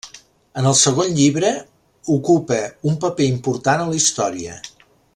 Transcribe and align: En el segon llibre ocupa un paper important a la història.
En 0.61 0.67
el 0.69 0.77
segon 0.79 1.11
llibre 1.19 1.51
ocupa 2.15 2.59
un 2.93 2.99
paper 3.07 3.31
important 3.37 3.85
a 3.85 3.89
la 3.93 4.01
història. 4.03 4.61